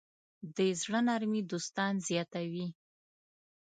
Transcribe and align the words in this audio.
د 0.55 0.57
زړۀ 0.81 0.99
نرمي 1.07 1.41
دوستان 1.51 1.93
زیاتوي. 2.07 2.67